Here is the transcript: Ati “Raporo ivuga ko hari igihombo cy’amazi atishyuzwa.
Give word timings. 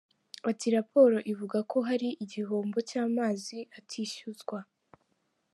Ati 0.49 0.67
“Raporo 0.75 1.17
ivuga 1.31 1.57
ko 1.71 1.77
hari 1.87 2.09
igihombo 2.23 2.77
cy’amazi 2.89 3.57
atishyuzwa. 3.77 4.59